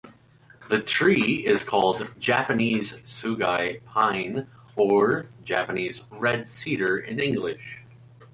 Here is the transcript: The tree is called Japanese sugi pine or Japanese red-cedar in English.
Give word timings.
The 0.71 0.81
tree 0.81 1.45
is 1.45 1.63
called 1.63 2.07
Japanese 2.17 2.93
sugi 3.05 3.83
pine 3.85 4.47
or 4.75 5.27
Japanese 5.43 6.01
red-cedar 6.09 6.97
in 6.97 7.19
English. 7.19 7.83